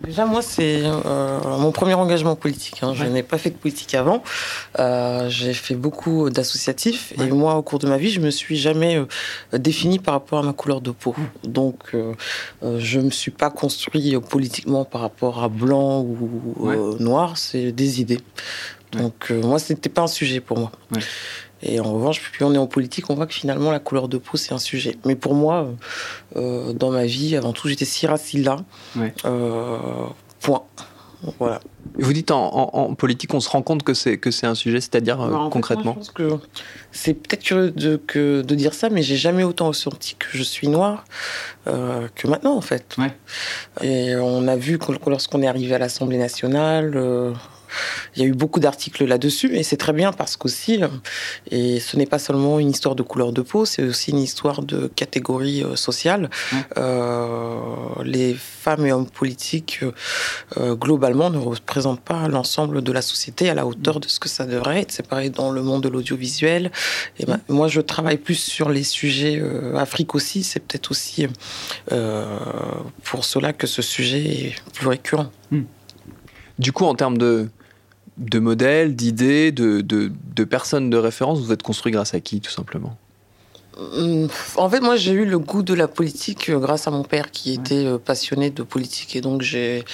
Déjà, 0.04 0.26
moi, 0.26 0.42
c'est 0.42 0.80
euh, 0.84 1.38
mon 1.58 1.70
premier 1.70 1.94
engagement 1.94 2.34
politique. 2.34 2.82
Hein. 2.82 2.92
Je 2.94 3.04
n'ai 3.04 3.22
pas 3.22 3.38
fait 3.38 3.50
de 3.50 3.54
politique 3.54 3.94
avant. 3.94 4.22
Euh, 4.78 5.28
j'ai 5.28 5.54
fait 5.54 5.76
beaucoup 5.76 6.28
d'associatifs. 6.28 7.12
Et 7.20 7.30
moi, 7.30 7.54
au 7.54 7.62
cours 7.62 7.78
de 7.78 7.86
ma 7.86 7.98
vie, 7.98 8.10
je 8.10 8.20
me 8.20 8.30
suis 8.30 8.56
jamais 8.56 8.96
euh, 8.96 9.58
défini 9.58 10.00
par 10.00 10.14
rapport 10.14 10.40
à 10.40 10.42
ma 10.42 10.52
couleur 10.52 10.80
de 10.80 10.90
peau. 10.90 11.14
Donc, 11.44 11.94
euh, 11.94 12.14
je 12.78 12.98
ne 12.98 13.06
me 13.06 13.10
suis 13.10 13.30
pas 13.30 13.50
construit 13.50 14.16
politiquement 14.28 14.84
par 14.84 15.02
rapport 15.02 15.42
à 15.42 15.48
blanc 15.48 16.00
ou 16.00 16.98
noir. 16.98 17.38
C'est 17.38 17.70
des 17.70 18.00
idées. 18.00 18.20
Donc, 18.92 19.30
moi, 19.30 19.58
ce 19.58 19.72
n'était 19.72 19.88
pas 19.88 20.02
un 20.02 20.08
sujet 20.08 20.40
pour 20.40 20.58
moi. 20.58 20.72
Et 21.62 21.80
en 21.80 21.92
revanche, 21.92 22.20
plus 22.20 22.44
on 22.44 22.54
est 22.54 22.58
en 22.58 22.66
politique, 22.66 23.10
on 23.10 23.14
voit 23.14 23.26
que 23.26 23.34
finalement 23.34 23.70
la 23.70 23.78
couleur 23.78 24.08
de 24.08 24.18
peau 24.18 24.36
c'est 24.36 24.52
un 24.52 24.58
sujet. 24.58 24.96
Mais 25.04 25.16
pour 25.16 25.34
moi, 25.34 25.68
euh, 26.36 26.72
dans 26.72 26.90
ma 26.90 27.04
vie, 27.04 27.36
avant 27.36 27.52
tout, 27.52 27.68
j'étais 27.68 27.84
Syracilla. 27.84 28.56
Ouais. 28.96 29.14
Euh, 29.24 29.78
point. 30.40 30.64
Voilà. 31.38 31.60
Vous 31.98 32.12
dites 32.12 32.30
en, 32.30 32.94
politique, 32.94 33.32
on 33.34 33.40
se 33.40 33.48
rend 33.48 33.62
compte 33.62 33.82
que 33.82 33.94
c'est 33.94 34.18
que 34.18 34.30
c'est 34.30 34.46
un 34.46 34.54
sujet, 34.54 34.80
c'est-à-dire 34.80 35.20
euh, 35.20 35.48
concrètement. 35.50 35.92
je 35.92 35.98
pense 35.98 36.10
que 36.10 36.30
c'est 36.90 37.14
peut-être 37.14 37.42
curieux 37.42 37.70
de, 37.70 37.96
que, 37.96 38.42
de 38.42 38.54
dire 38.54 38.74
ça, 38.74 38.88
mais 38.88 39.02
j'ai 39.02 39.16
jamais 39.16 39.44
autant 39.44 39.68
ressenti 39.68 40.16
que 40.16 40.26
je 40.32 40.42
suis 40.42 40.68
noire 40.68 41.04
euh, 41.68 42.08
que 42.16 42.26
maintenant 42.26 42.56
en 42.56 42.60
fait. 42.60 42.96
Ouais. 42.98 43.12
Et 43.82 44.16
on 44.16 44.48
a 44.48 44.56
vu 44.56 44.78
que 44.78 44.92
lorsqu'on 45.08 45.42
est 45.42 45.46
arrivé 45.46 45.74
à 45.74 45.78
l'Assemblée 45.78 46.18
nationale. 46.18 46.92
Euh, 46.96 47.32
il 48.16 48.22
y 48.22 48.24
a 48.24 48.28
eu 48.28 48.32
beaucoup 48.32 48.60
d'articles 48.60 49.04
là-dessus, 49.04 49.54
et 49.56 49.62
c'est 49.62 49.76
très 49.76 49.92
bien 49.92 50.12
parce 50.12 50.36
qu'aussi, 50.36 50.80
et 51.50 51.80
ce 51.80 51.96
n'est 51.96 52.06
pas 52.06 52.18
seulement 52.18 52.58
une 52.58 52.70
histoire 52.70 52.94
de 52.94 53.02
couleur 53.02 53.32
de 53.32 53.42
peau, 53.42 53.64
c'est 53.64 53.82
aussi 53.82 54.10
une 54.10 54.18
histoire 54.18 54.62
de 54.62 54.88
catégorie 54.88 55.62
euh, 55.62 55.76
sociale. 55.76 56.30
Euh, 56.76 57.58
les 58.04 58.34
femmes 58.34 58.86
et 58.86 58.92
hommes 58.92 59.08
politiques, 59.08 59.80
euh, 60.56 60.74
globalement, 60.74 61.30
ne 61.30 61.38
représentent 61.38 62.00
pas 62.00 62.28
l'ensemble 62.28 62.82
de 62.82 62.92
la 62.92 63.02
société 63.02 63.50
à 63.50 63.54
la 63.54 63.66
hauteur 63.66 64.00
de 64.00 64.08
ce 64.08 64.20
que 64.20 64.28
ça 64.28 64.44
devrait 64.44 64.80
être. 64.80 64.92
C'est 64.92 65.06
pareil 65.06 65.30
dans 65.30 65.50
le 65.50 65.62
monde 65.62 65.82
de 65.82 65.88
l'audiovisuel. 65.88 66.70
Et 67.18 67.26
ben, 67.26 67.40
moi, 67.48 67.68
je 67.68 67.80
travaille 67.80 68.18
plus 68.18 68.36
sur 68.36 68.68
les 68.68 68.84
sujets 68.84 69.42
Afrique 69.76 70.14
aussi. 70.14 70.42
C'est 70.42 70.60
peut-être 70.60 70.90
aussi 70.90 71.26
pour 73.04 73.24
cela 73.24 73.52
que 73.52 73.66
ce 73.66 73.82
sujet 73.82 74.24
est 74.24 74.54
plus 74.74 74.88
récurrent. 74.88 75.30
Hmm. 75.50 75.62
Du 76.58 76.72
coup, 76.72 76.84
en 76.84 76.94
termes 76.94 77.18
de, 77.18 77.48
de 78.18 78.38
modèles, 78.38 78.94
d'idées, 78.94 79.52
de, 79.52 80.44
personnes 80.44 80.90
de 80.90 80.96
référence, 80.96 81.40
vous 81.40 81.52
êtes 81.52 81.62
construit 81.62 81.92
grâce 81.92 82.14
à 82.14 82.20
qui, 82.20 82.40
tout 82.40 82.50
simplement? 82.50 82.96
En 83.76 84.68
fait, 84.68 84.80
moi, 84.80 84.96
j'ai 84.96 85.12
eu 85.12 85.24
le 85.24 85.38
goût 85.38 85.62
de 85.62 85.72
la 85.72 85.88
politique 85.88 86.50
euh, 86.50 86.58
grâce 86.58 86.86
à 86.86 86.90
mon 86.90 87.04
père 87.04 87.30
qui 87.30 87.54
était 87.54 87.86
euh, 87.86 87.98
passionné 87.98 88.50
de 88.50 88.62
politique. 88.62 89.16
Et 89.16 89.20
donc, 89.20 89.40
j'ai. 89.40 89.84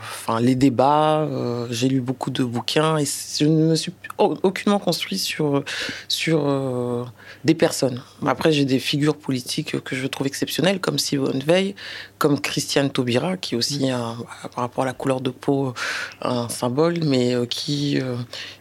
Enfin, 0.00 0.38
les 0.40 0.54
débats, 0.54 1.20
euh, 1.20 1.66
j'ai 1.70 1.88
lu 1.88 2.00
beaucoup 2.00 2.30
de 2.30 2.44
bouquins 2.44 2.98
et 2.98 3.04
je 3.06 3.46
ne 3.46 3.70
me 3.70 3.74
suis 3.74 3.92
aucunement 4.18 4.78
construit 4.78 5.18
sur, 5.18 5.64
sur 6.08 7.10
des 7.44 7.54
personnes. 7.54 8.02
Après, 8.24 8.52
j'ai 8.52 8.64
des 8.64 8.78
figures 8.78 9.16
politiques 9.16 9.82
que 9.82 9.96
je 9.96 10.06
trouve 10.06 10.26
exceptionnelles, 10.26 10.80
comme 10.80 10.98
Simone 10.98 11.40
Veil, 11.40 11.74
comme 12.18 12.38
Christiane 12.38 12.90
Taubira, 12.90 13.36
qui 13.36 13.54
est 13.54 13.58
aussi, 13.58 13.90
un, 13.90 14.16
par 14.54 14.64
rapport 14.64 14.84
à 14.84 14.86
la 14.86 14.92
couleur 14.92 15.20
de 15.20 15.30
peau, 15.30 15.74
un 16.20 16.48
symbole, 16.48 17.02
mais 17.02 17.34
qui, 17.48 17.98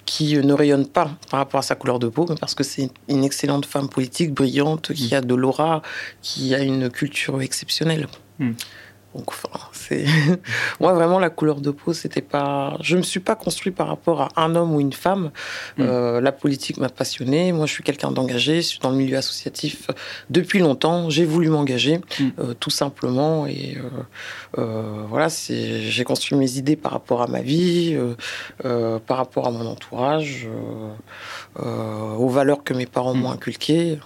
qui 0.06 0.36
ne 0.38 0.54
rayonne 0.54 0.88
pas 0.88 1.12
par 1.30 1.40
rapport 1.40 1.60
à 1.60 1.64
sa 1.64 1.76
couleur 1.76 2.00
de 2.00 2.08
peau, 2.08 2.26
mais 2.28 2.36
parce 2.36 2.56
que 2.56 2.64
c'est 2.64 2.90
une 3.08 3.24
excellente 3.24 3.66
femme 3.66 3.90
politique, 3.90 4.34
brillante, 4.34 4.61
qui 4.94 5.14
a 5.16 5.22
de 5.22 5.36
l'aura, 5.36 5.82
qui 6.22 6.56
a 6.56 6.60
une 6.60 6.90
culture 6.90 7.42
exceptionnelle. 7.42 8.08
Hmm. 8.40 8.54
Donc, 9.16 9.26
enfin, 9.28 9.50
c'est 9.74 10.06
moi 10.80 10.94
vraiment 10.94 11.20
la 11.20 11.30
couleur 11.30 11.60
de 11.60 11.72
peau, 11.72 11.92
c'était 11.92 12.22
pas. 12.22 12.78
Je 12.82 12.96
me 12.96 13.02
suis 13.02 13.20
pas 13.20 13.36
construit 13.36 13.72
par 13.72 13.88
rapport 13.88 14.22
à 14.22 14.30
un 14.38 14.56
homme 14.56 14.74
ou 14.74 14.80
une 14.80 14.94
femme. 14.94 15.32
Hmm. 15.78 15.82
Euh, 15.82 16.22
la 16.22 16.32
politique 16.32 16.78
m'a 16.78 16.88
passionné. 16.88 17.52
Moi, 17.52 17.66
je 17.66 17.74
suis 17.74 17.84
quelqu'un 17.84 18.12
d'engagé. 18.12 18.58
Je 18.58 18.68
suis 18.68 18.80
dans 18.80 18.90
le 18.90 18.96
milieu 18.96 19.18
associatif 19.18 19.88
depuis 20.30 20.60
longtemps. 20.60 21.10
J'ai 21.10 21.26
voulu 21.26 21.50
m'engager, 21.50 21.98
hmm. 21.98 22.30
euh, 22.40 22.54
tout 22.54 22.70
simplement. 22.70 23.48
Et 23.48 23.78
euh, 24.58 25.04
voilà, 25.10 25.30
c'est. 25.30 25.82
J'ai 25.82 26.04
construit 26.06 26.38
mes 26.38 26.58
idées 26.58 26.78
par 26.78 26.94
rapport 26.94 27.22
à 27.22 27.28
ma 27.28 27.42
vie, 27.42 27.98
par 28.64 29.18
rapport 29.18 29.48
à 29.48 29.52
mon 29.52 29.66
entourage, 29.66 30.48
aux 31.60 32.30
valeurs 32.30 32.64
que 32.64 32.74
mes 32.74 32.86
parents 32.86 33.14
m'ont 33.14 33.32
inculquées, 33.32 34.00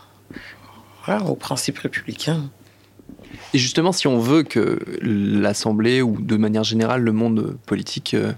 voilà, 1.05 1.23
aux 1.25 1.35
principes 1.35 1.79
républicains. 1.79 2.49
Et 3.53 3.57
justement, 3.57 3.91
si 3.91 4.07
on 4.07 4.19
veut 4.19 4.43
que 4.43 4.79
l'Assemblée, 5.01 6.01
ou 6.01 6.19
de 6.19 6.35
manière 6.37 6.63
générale 6.63 7.01
le 7.01 7.11
monde 7.11 7.57
politique 7.65 8.13
euh, 8.13 8.33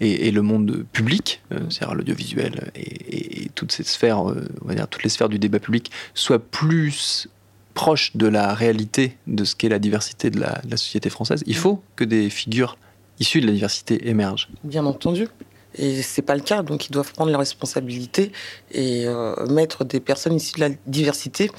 et, 0.00 0.30
le 0.30 0.42
monde 0.42 0.84
public, 0.92 1.42
euh, 1.52 1.58
c'est-à-dire 1.70 1.94
l'audiovisuel 1.94 2.70
et, 2.74 3.50
toutes 3.54 3.72
ces 3.72 3.82
sphères, 3.82 4.30
euh, 4.30 4.48
on 4.62 4.68
va 4.68 4.74
dire 4.74 4.88
toutes 4.88 5.02
les 5.02 5.08
sphères 5.08 5.28
du 5.28 5.38
débat 5.38 5.58
public, 5.58 5.90
soient 6.14 6.38
plus 6.38 7.28
proches 7.74 8.16
de 8.16 8.26
la 8.26 8.54
réalité 8.54 9.16
de 9.26 9.44
ce 9.44 9.54
qu'est 9.54 9.68
la 9.68 9.78
diversité 9.78 10.30
de 10.30 10.40
la, 10.40 10.60
de 10.64 10.70
la 10.70 10.76
société 10.76 11.10
française, 11.10 11.42
il 11.46 11.56
faut 11.56 11.82
que 11.96 12.04
des 12.04 12.30
figures 12.30 12.76
issues 13.18 13.40
de 13.40 13.46
la 13.46 13.52
diversité 13.52 14.08
émergent. 14.08 14.48
Bien 14.64 14.86
entendu. 14.86 15.28
Et 15.76 16.02
c'est 16.02 16.22
pas 16.22 16.34
le 16.34 16.40
cas, 16.40 16.62
donc 16.62 16.86
ils 16.88 16.92
doivent 16.92 17.12
prendre 17.12 17.30
leurs 17.30 17.40
responsabilités 17.40 18.32
et 18.72 19.06
euh, 19.06 19.34
mettre 19.46 19.84
des 19.84 20.00
personnes 20.00 20.34
issues 20.34 20.54
de 20.56 20.60
la 20.60 20.70
diversité 20.86 21.50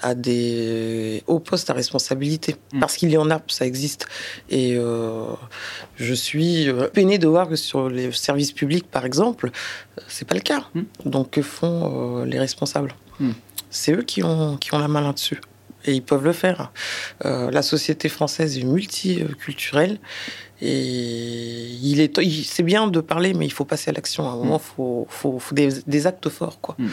à 0.00 0.14
des 0.14 1.22
hauts 1.26 1.38
postes 1.38 1.68
à 1.68 1.74
responsabilité. 1.74 2.56
Mm. 2.72 2.80
Parce 2.80 2.96
qu'il 2.96 3.10
y 3.10 3.18
en 3.18 3.30
a, 3.30 3.42
ça 3.48 3.66
existe. 3.66 4.06
Et 4.48 4.74
euh, 4.76 5.26
je 5.96 6.14
suis 6.14 6.68
euh, 6.68 6.88
peiné 6.88 7.18
de 7.18 7.28
voir 7.28 7.48
que 7.48 7.56
sur 7.56 7.90
les 7.90 8.10
services 8.12 8.52
publics, 8.52 8.90
par 8.90 9.04
exemple, 9.04 9.50
c'est 10.08 10.26
pas 10.26 10.34
le 10.34 10.40
cas. 10.40 10.64
Mm. 10.74 10.82
Donc 11.04 11.30
que 11.30 11.42
font 11.42 12.24
les 12.24 12.38
responsables? 12.38 12.94
Mm. 13.20 13.30
C'est 13.70 13.92
eux 13.92 14.02
qui 14.02 14.22
ont, 14.22 14.56
qui 14.56 14.74
ont 14.74 14.78
la 14.78 14.88
main 14.88 15.02
là-dessus 15.02 15.40
et 15.84 15.92
ils 15.92 16.02
peuvent 16.02 16.24
le 16.24 16.32
faire. 16.32 16.72
la 17.24 17.62
société 17.62 18.08
française 18.08 18.58
est 18.58 18.64
multiculturelle 18.64 20.00
et 20.60 21.68
il 21.82 22.00
est, 22.00 22.20
c'est 22.44 22.64
bien 22.64 22.88
de 22.88 23.00
parler, 23.00 23.32
mais 23.32 23.46
il 23.46 23.52
faut 23.52 23.64
passer 23.64 23.90
à 23.90 23.92
l'action. 23.92 24.28
À 24.28 24.32
un 24.32 24.36
moment, 24.36 24.56
il 24.56 24.82
mm. 24.82 25.06
faut, 25.08 25.38
faut, 25.38 25.54
des, 25.54 26.06
actes 26.06 26.28
forts, 26.28 26.60
quoi. 26.60 26.74
Mm. 26.78 26.86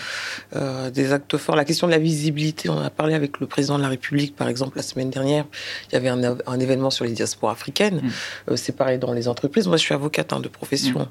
Euh, 0.55 0.91
des 0.91 1.13
actes 1.13 1.37
forts. 1.37 1.55
La 1.55 1.65
question 1.65 1.87
de 1.87 1.91
la 1.91 1.97
visibilité, 1.97 2.69
on 2.69 2.79
a 2.79 2.91
parlé 2.91 3.15
avec 3.15 3.39
le 3.39 3.47
président 3.47 3.77
de 3.77 3.83
la 3.83 3.89
République, 3.89 4.35
par 4.35 4.47
exemple, 4.49 4.77
la 4.77 4.83
semaine 4.83 5.09
dernière. 5.09 5.45
Il 5.89 5.93
y 5.93 5.95
avait 5.95 6.09
un, 6.09 6.37
un 6.45 6.59
événement 6.59 6.91
sur 6.91 7.05
les 7.05 7.11
diasporas 7.11 7.53
africaines. 7.53 8.01
Mm. 8.03 8.51
Euh, 8.51 8.55
c'est 8.55 8.75
pareil 8.75 8.99
dans 8.99 9.13
les 9.13 9.27
entreprises. 9.27 9.67
Moi, 9.67 9.77
je 9.77 9.83
suis 9.83 9.95
avocate 9.95 10.31
hein, 10.33 10.39
de 10.39 10.47
profession. 10.47 11.07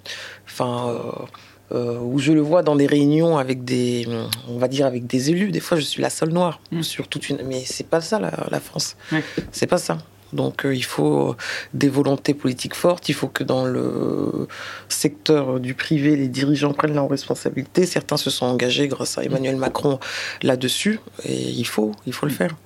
Enfin. 0.47 0.89
Euh, 0.89 1.27
euh, 1.73 1.99
où 1.99 2.19
je 2.19 2.31
le 2.33 2.43
vois 2.43 2.63
dans 2.63 2.77
des 2.77 2.87
réunions 2.87 3.39
avec 3.39 3.65
des, 3.65 4.07
on 4.49 4.59
va 4.59 4.69
dire 4.69 4.85
avec 4.85 5.07
des 5.07 5.31
élus. 5.31 5.51
Des 5.51 5.61
fois, 5.61 5.79
je 5.79 5.83
suis 5.83 6.03
la 6.03 6.11
seule 6.11 6.29
noire 6.29 6.61
sur 6.83 7.09
toute 7.09 7.31
une. 7.31 7.39
Mais 7.47 7.63
c'est 7.65 7.89
pas 7.89 8.03
ça 8.03 8.21
la, 8.21 8.47
la 8.51 8.61
France. 8.61 8.97
C'est 9.51 9.67
pas 9.67 9.79
ça. 9.79 9.97
Donc 10.35 10.67
euh, 10.67 10.75
il 10.75 10.85
faut 10.85 11.37
des 11.73 11.89
volontés 11.89 12.35
politiques 12.35 12.75
fortes, 12.75 13.09
il 13.09 13.15
faut 13.15 13.29
que 13.29 13.45
dans 13.45 13.65
le 13.65 14.49
secteur 14.89 15.61
du 15.61 15.75
privé, 15.75 16.17
les 16.17 16.29
dirigeants 16.29 16.75
prennent 16.75 16.95
leurs 16.95 17.09
responsabilités. 17.09 17.87
Certains 17.87 18.17
se 18.17 18.31
sont 18.31 18.47
engagés 18.47 18.89
grâce 18.89 19.17
à 19.17 19.25
Emmanuel 19.25 19.57
Macron 19.57 19.99
là-dessus, 20.43 21.01
et 21.25 21.51
il 21.51 21.67
faut, 21.67 21.93
il 22.07 22.13
faut 22.13 22.27
le 22.27 22.33
faire. 22.33 22.57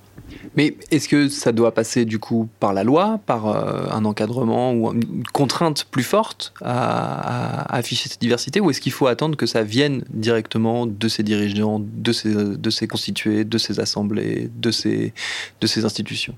Mais 0.55 0.75
est-ce 0.91 1.07
que 1.07 1.29
ça 1.29 1.51
doit 1.51 1.73
passer 1.73 2.05
du 2.05 2.19
coup 2.19 2.49
par 2.59 2.73
la 2.73 2.83
loi, 2.83 3.19
par 3.25 3.47
euh, 3.47 3.87
un 3.91 4.05
encadrement 4.05 4.73
ou 4.73 4.93
une 4.93 5.23
contrainte 5.33 5.85
plus 5.85 6.03
forte 6.03 6.53
à, 6.61 7.75
afficher 7.75 8.09
cette 8.09 8.21
diversité 8.21 8.59
ou 8.59 8.69
est-ce 8.69 8.81
qu'il 8.81 8.91
faut 8.91 9.07
attendre 9.07 9.37
que 9.37 9.45
ça 9.45 9.63
vienne 9.63 10.03
directement 10.09 10.85
de 10.85 11.07
ces 11.07 11.23
dirigeants, 11.23 11.81
de 11.81 12.11
ces, 12.11 12.33
de 12.33 12.69
ces 12.69 12.87
constitués, 12.87 13.43
de 13.43 13.57
ces 13.57 13.79
assemblées, 13.79 14.49
de 14.55 14.71
ces, 14.71 15.13
de 15.61 15.67
ces 15.67 15.85
institutions? 15.85 16.35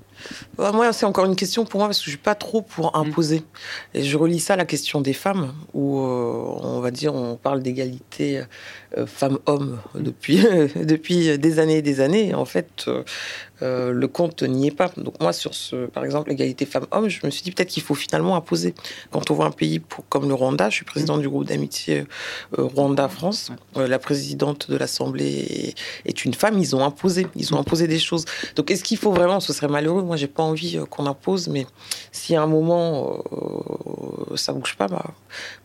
Bah, 0.56 0.72
moi, 0.72 0.92
c'est 0.92 1.06
encore 1.06 1.24
une 1.24 1.36
question 1.36 1.64
pour 1.64 1.78
moi 1.78 1.88
parce 1.88 1.98
que 1.98 2.04
je 2.04 2.10
suis 2.10 2.18
pas 2.18 2.34
trop 2.34 2.62
pour 2.62 2.96
imposer. 2.96 3.42
Et 3.94 4.02
je 4.02 4.16
relis 4.16 4.40
ça 4.40 4.54
à 4.54 4.56
la 4.56 4.64
question 4.64 5.00
des 5.00 5.12
femmes, 5.12 5.52
où 5.74 5.98
euh, 5.98 6.54
on 6.60 6.80
va 6.80 6.90
dire, 6.90 7.14
on 7.14 7.36
parle 7.36 7.62
d'égalité 7.62 8.42
euh, 8.96 9.06
femmes-hommes 9.06 9.80
depuis, 9.94 10.44
depuis 10.76 11.38
des 11.38 11.58
années 11.58 11.78
et 11.78 11.82
des 11.82 12.00
années. 12.00 12.34
En 12.34 12.44
fait, 12.44 12.86
euh, 12.88 13.02
euh, 13.72 13.92
le 13.92 14.08
compte 14.08 14.42
n'y 14.42 14.66
est 14.68 14.76
pas. 14.82 14.90
Donc 14.96 15.20
moi, 15.20 15.32
sur 15.32 15.54
ce, 15.54 15.86
par 15.86 16.04
exemple, 16.04 16.28
l'égalité 16.30 16.66
femmes-hommes, 16.66 17.08
je 17.08 17.24
me 17.24 17.30
suis 17.30 17.42
dit 17.42 17.50
peut-être 17.52 17.68
qu'il 17.70 17.82
faut 17.82 17.94
finalement 17.94 18.36
imposer. 18.36 18.74
Quand 19.10 19.30
on 19.30 19.34
voit 19.34 19.46
un 19.46 19.50
pays 19.50 19.78
pour- 19.80 20.06
comme 20.08 20.28
le 20.28 20.34
Rwanda, 20.34 20.68
je 20.70 20.76
suis 20.76 20.84
président 20.84 21.18
du 21.18 21.28
groupe 21.28 21.46
d'amitié 21.46 22.04
euh, 22.58 22.64
Rwanda-France, 22.64 23.50
euh, 23.76 23.88
la 23.88 23.98
présidente 23.98 24.70
de 24.70 24.76
l'Assemblée 24.76 25.74
est, 26.04 26.24
une 26.24 26.34
femme, 26.34 26.58
ils 26.58 26.76
ont 26.76 26.84
imposé, 26.84 27.26
ils 27.36 27.54
ont 27.54 27.58
imposé 27.58 27.86
des 27.88 27.98
choses. 27.98 28.24
Donc 28.56 28.70
est-ce 28.70 28.84
qu'il 28.84 28.98
faut 28.98 29.12
vraiment, 29.12 29.40
ce 29.40 29.52
serait 29.52 29.68
malheureux, 29.68 30.02
moi 30.02 30.16
j'ai 30.16 30.28
pas 30.28 30.42
envie 30.42 30.78
qu'on 30.90 31.06
impose, 31.06 31.48
mais 31.48 31.66
si 32.12 32.36
à 32.36 32.42
un 32.42 32.46
moment 32.46 33.22
ça 34.36 34.52
bouge 34.52 34.76
pas, 34.76 34.88
bah, 34.88 35.04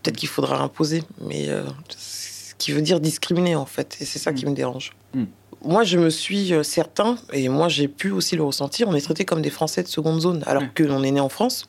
peut-être 0.01 0.17
qu'il 0.17 0.29
faudra 0.29 0.61
imposer. 0.61 1.03
Mais 1.21 1.47
ce 1.89 2.53
qui 2.57 2.71
veut 2.71 2.81
dire 2.81 2.99
discriminer 2.99 3.55
en 3.55 3.65
fait, 3.65 3.97
et 4.01 4.05
c'est 4.05 4.19
ça 4.19 4.33
qui 4.33 4.45
me 4.45 4.53
dérange. 4.53 4.93
Mm. 5.13 5.23
Moi, 5.63 5.83
je 5.83 5.97
me 5.97 6.09
suis 6.09 6.53
euh, 6.53 6.63
certain, 6.63 7.17
et 7.33 7.49
moi 7.49 7.67
j'ai 7.67 7.87
pu 7.87 8.11
aussi 8.11 8.35
le 8.35 8.43
ressentir, 8.43 8.87
on 8.87 8.93
est 8.95 9.01
traité 9.01 9.25
comme 9.25 9.41
des 9.41 9.49
Français 9.49 9.81
de 9.83 9.87
seconde 9.87 10.21
zone, 10.21 10.43
alors 10.45 10.63
que 10.73 10.83
l'on 10.83 11.03
est 11.03 11.11
né 11.11 11.19
en 11.19 11.29
France. 11.29 11.65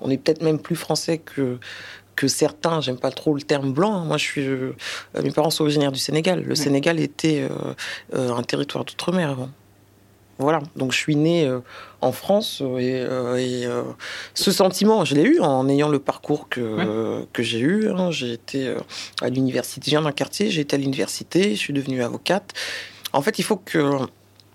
On 0.00 0.10
est 0.10 0.16
peut-être 0.16 0.42
même 0.42 0.58
plus 0.60 0.76
français 0.76 1.18
que, 1.18 1.58
que 2.14 2.28
certains, 2.28 2.80
j'aime 2.80 2.98
pas 2.98 3.10
trop 3.10 3.34
le 3.34 3.42
terme 3.42 3.72
blanc. 3.72 3.94
hein. 3.94 4.04
Moi, 4.04 4.16
je 4.16 4.24
suis, 4.24 4.46
euh, 4.46 4.72
mes 5.22 5.30
parents 5.32 5.50
sont 5.50 5.64
originaires 5.64 5.92
du 5.92 5.98
Sénégal. 5.98 6.42
Le 6.44 6.54
Sénégal 6.54 7.00
était 7.00 7.46
euh, 7.50 7.74
euh, 8.14 8.32
un 8.34 8.42
territoire 8.44 8.84
d'outre-mer 8.84 9.30
avant. 9.30 9.50
Voilà, 10.38 10.60
donc 10.76 10.92
je 10.92 10.96
suis 10.96 11.14
né 11.14 11.48
en 12.00 12.10
France 12.10 12.62
et, 12.78 13.04
et, 13.38 13.66
ce 14.34 14.50
sentiment, 14.50 15.04
je 15.04 15.14
l'ai 15.14 15.22
eu 15.22 15.40
en 15.40 15.68
ayant 15.68 15.88
le 15.88 16.00
parcours 16.00 16.48
que, 16.48 17.24
que 17.32 17.42
j'ai 17.44 17.60
eu. 17.60 17.90
hein. 17.90 18.10
J'ai 18.10 18.32
été 18.32 18.74
à 19.20 19.28
l'université, 19.28 19.82
je 19.84 19.90
viens 19.90 20.02
d'un 20.02 20.10
quartier, 20.10 20.50
j'ai 20.50 20.62
été 20.62 20.74
à 20.74 20.78
l'université, 20.80 21.50
je 21.54 21.60
suis 21.60 21.72
devenue 21.72 22.02
avocate. 22.02 22.54
En 23.12 23.22
fait, 23.22 23.38
il 23.38 23.42
faut 23.42 23.56
que 23.56 23.98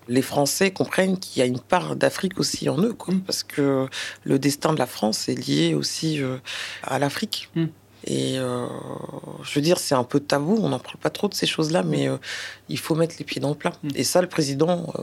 les 0.07 0.21
Français 0.21 0.71
comprennent 0.71 1.17
qu'il 1.17 1.39
y 1.39 1.43
a 1.43 1.45
une 1.45 1.59
part 1.59 1.95
d'Afrique 1.95 2.39
aussi 2.39 2.69
en 2.69 2.79
eux, 2.79 2.93
quoi, 2.93 3.13
parce 3.25 3.43
que 3.43 3.87
le 4.23 4.39
destin 4.39 4.73
de 4.73 4.79
la 4.79 4.85
France 4.85 5.29
est 5.29 5.35
lié 5.35 5.73
aussi 5.73 6.21
euh, 6.21 6.37
à 6.83 6.99
l'Afrique. 6.99 7.49
Mm. 7.55 7.65
Et 8.05 8.39
euh, 8.39 8.67
je 9.43 9.55
veux 9.55 9.61
dire, 9.61 9.79
c'est 9.79 9.95
un 9.95 10.03
peu 10.03 10.19
tabou, 10.19 10.57
on 10.61 10.69
n'en 10.69 10.79
parle 10.79 10.97
pas 10.97 11.09
trop 11.09 11.27
de 11.27 11.33
ces 11.33 11.47
choses-là, 11.47 11.83
mais 11.83 12.07
euh, 12.07 12.17
il 12.69 12.79
faut 12.79 12.95
mettre 12.95 13.15
les 13.19 13.25
pieds 13.25 13.41
dans 13.41 13.49
le 13.49 13.55
plat. 13.55 13.73
Mm. 13.83 13.89
Et 13.95 14.03
ça, 14.03 14.21
le 14.21 14.29
président 14.29 14.93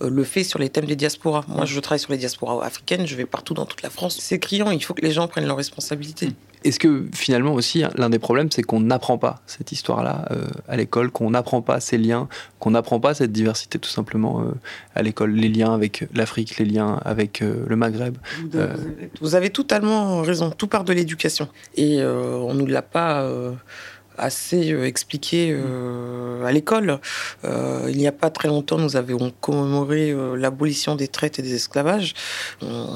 le 0.00 0.24
fait 0.24 0.44
sur 0.44 0.58
les 0.58 0.68
thèmes 0.68 0.86
des 0.86 0.96
diasporas. 0.96 1.44
Moi, 1.48 1.64
je 1.64 1.80
travaille 1.80 1.98
sur 1.98 2.12
les 2.12 2.18
diasporas 2.18 2.64
africaines, 2.64 3.06
je 3.06 3.16
vais 3.16 3.26
partout 3.26 3.54
dans 3.54 3.66
toute 3.66 3.82
la 3.82 3.90
France. 3.90 4.18
C'est 4.20 4.38
criant, 4.38 4.70
il 4.70 4.82
faut 4.82 4.94
que 4.94 5.02
les 5.02 5.12
gens 5.12 5.26
prennent 5.28 5.46
leurs 5.46 5.56
responsabilités. 5.56 6.30
Est-ce 6.64 6.80
que 6.80 7.06
finalement 7.14 7.54
aussi, 7.54 7.84
hein, 7.84 7.90
l'un 7.94 8.10
des 8.10 8.18
problèmes, 8.18 8.50
c'est 8.50 8.62
qu'on 8.62 8.80
n'apprend 8.80 9.16
pas 9.16 9.40
cette 9.46 9.70
histoire-là 9.70 10.26
euh, 10.32 10.46
à 10.66 10.76
l'école, 10.76 11.10
qu'on 11.10 11.30
n'apprend 11.30 11.62
pas 11.62 11.78
ces 11.78 11.98
liens, 11.98 12.28
qu'on 12.58 12.72
n'apprend 12.72 12.98
pas 12.98 13.14
cette 13.14 13.30
diversité 13.30 13.78
tout 13.78 13.88
simplement 13.88 14.40
euh, 14.40 14.50
à 14.96 15.02
l'école, 15.02 15.32
les 15.32 15.48
liens 15.48 15.72
avec 15.72 16.08
l'Afrique, 16.14 16.58
les 16.58 16.64
liens 16.64 17.00
avec 17.04 17.42
euh, 17.42 17.64
le 17.68 17.76
Maghreb. 17.76 18.16
Euh, 18.56 18.74
Vous 19.20 19.36
avez 19.36 19.50
totalement 19.50 20.22
raison, 20.22 20.50
tout 20.50 20.66
part 20.66 20.82
de 20.82 20.92
l'éducation. 20.92 21.48
Et 21.76 22.00
euh, 22.00 22.36
on 22.38 22.54
ne 22.54 22.58
nous 22.58 22.66
l'a 22.66 22.82
pas 22.82 23.22
euh, 23.22 23.52
assez 24.18 24.72
euh, 24.72 24.86
expliqué 24.86 25.50
euh, 25.52 26.44
à 26.44 26.52
l'école. 26.52 27.00
Euh, 27.44 27.86
il 27.88 27.96
n'y 27.96 28.06
a 28.06 28.12
pas 28.12 28.30
très 28.30 28.48
longtemps, 28.48 28.78
nous 28.78 28.96
avions 28.96 29.32
commémoré 29.40 30.14
l'abolition 30.36 30.94
des 30.94 31.08
traites 31.08 31.38
et 31.38 31.42
des 31.42 31.54
esclavages. 31.54 32.14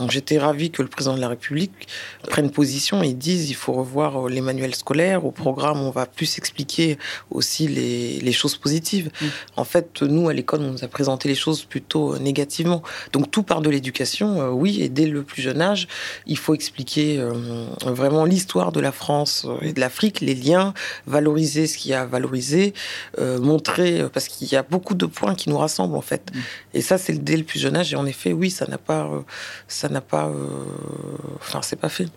J'étais 0.09 0.38
ravi 0.38 0.71
que 0.71 0.83
le 0.83 0.88
président 0.88 1.14
de 1.14 1.21
la 1.21 1.29
République 1.29 1.88
prenne 2.29 2.50
position 2.50 3.02
et 3.02 3.12
dise 3.12 3.50
il 3.50 3.55
faut 3.55 3.73
revoir 3.73 4.29
les 4.29 4.41
manuels 4.41 4.75
scolaires. 4.75 5.25
Au 5.25 5.31
programme, 5.31 5.81
on 5.81 5.91
va 5.91 6.07
plus 6.07 6.38
expliquer 6.38 6.99
aussi 7.31 7.69
les, 7.69 8.21
les 8.21 8.33
choses 8.33 8.57
positives. 8.57 9.11
En 9.57 9.64
fait, 9.64 10.02
nous, 10.02 10.29
à 10.29 10.33
l'école, 10.33 10.61
on 10.62 10.73
nous 10.73 10.85
a 10.85 10.88
présenté 10.88 11.29
les 11.29 11.35
choses 11.35 11.64
plutôt 11.64 12.19
négativement. 12.19 12.83
Donc 13.12 13.31
tout 13.31 13.43
part 13.43 13.61
de 13.61 13.71
l'éducation, 13.71 14.41
euh, 14.41 14.50
oui, 14.50 14.83
et 14.83 14.88
dès 14.88 15.07
le 15.07 15.23
plus 15.23 15.43
jeune 15.43 15.61
âge, 15.61 15.88
il 16.26 16.38
faut 16.38 16.55
expliquer 16.55 17.19
euh, 17.19 17.33
vraiment 17.85 18.25
l'histoire 18.25 18.73
de 18.73 18.81
la 18.81 18.93
France 18.93 19.47
et 19.61 19.73
de 19.73 19.81
l'Afrique, 19.81 20.21
les 20.21 20.35
liens, 20.35 20.75
valoriser 21.13 21.67
ce 21.67 21.79
qu'il 21.79 21.91
y 21.93 21.95
a 21.95 22.03
à 22.03 22.07
valoriser, 22.07 22.75
euh, 23.19 23.39
montrer, 23.39 24.01
euh, 24.01 24.09
parce 24.09 24.27
qu'il 24.29 24.51
y 24.51 24.57
a 24.57 24.63
beaucoup 24.63 24.95
de 24.95 25.07
points 25.07 25.35
qui 25.35 25.51
nous 25.51 25.59
rassemblent 25.59 25.97
en 25.97 26.01
fait. 26.13 26.33
Et 26.75 26.81
ça, 26.83 26.99
c'est 26.99 27.23
dès 27.23 27.37
le 27.37 27.45
plus 27.45 27.61
jeune 27.61 27.77
âge. 27.77 27.93
Et 27.93 27.97
en 27.97 28.07
effet, 28.07 28.33
oui, 28.33 28.51
ça 28.51 28.67
n'a 28.67 28.79
pas, 28.79 29.05
euh, 29.05 29.21
ça 29.69 29.89
n'a 29.89 30.01
pas, 30.01 30.27
euh, 30.27 30.47
enfin, 31.41 31.61
c'est 31.63 31.77
pas 31.77 31.91
fait. 31.91 32.09